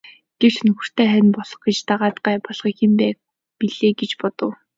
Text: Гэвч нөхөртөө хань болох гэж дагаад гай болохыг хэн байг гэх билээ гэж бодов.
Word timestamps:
Гэвч 0.39 0.55
нөхөртөө 0.65 1.07
хань 1.13 1.31
болох 1.35 1.59
гэж 1.65 1.77
дагаад 1.89 2.17
гай 2.25 2.37
болохыг 2.45 2.75
хэн 2.79 2.93
байг 2.99 3.15
гэх 3.17 3.25
билээ 3.59 3.91
гэж 3.99 4.11
бодов. 4.21 4.51